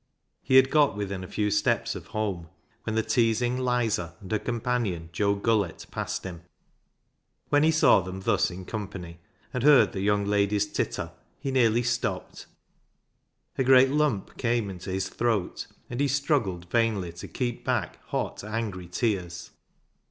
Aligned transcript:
He 0.41 0.55
had 0.55 0.71
got 0.71 0.97
within 0.97 1.23
a 1.23 1.27
few 1.27 1.51
steps 1.51 1.93
of 1.93 2.07
home 2.07 2.47
when 2.85 2.95
the 2.95 3.03
teasing" 3.03 3.57
Lizer" 3.59 4.13
and 4.19 4.31
her 4.31 4.39
companion, 4.39 5.09
Joe 5.13 5.35
Gullett, 5.35 5.85
passed 5.91 6.23
him. 6.23 6.41
When 7.49 7.61
he 7.61 7.69
saw 7.69 8.01
them 8.01 8.21
thus 8.21 8.49
in 8.49 8.65
company, 8.65 9.19
and 9.53 9.61
heard 9.61 9.91
the 9.91 10.01
young 10.01 10.25
lady's 10.25 10.65
titter, 10.65 11.11
he 11.39 11.51
nearly 11.51 11.83
stopped. 11.83 12.47
A 13.59 13.63
great 13.63 13.91
lump 13.91 14.37
came 14.37 14.71
into 14.71 14.89
his 14.89 15.07
throat, 15.07 15.67
and 15.87 15.99
he 15.99 16.07
struggled 16.07 16.71
vainly 16.71 17.13
to 17.13 17.27
keep 17.27 17.63
back 17.63 18.03
hot, 18.05 18.43
angry 18.43 18.87
tears. 18.87 19.51